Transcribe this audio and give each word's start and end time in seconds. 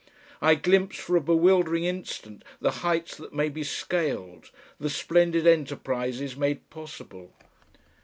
I 0.41 0.55
glimpse 0.55 0.97
for 0.97 1.15
a 1.15 1.21
bewildering 1.21 1.83
instant 1.83 2.43
the 2.59 2.71
heights 2.81 3.15
that 3.17 3.35
may 3.35 3.49
be 3.49 3.63
scaled, 3.63 4.49
the 4.79 4.89
splendid 4.89 5.45
enterprises 5.45 6.35
made 6.35 6.67
possible. 6.71 7.33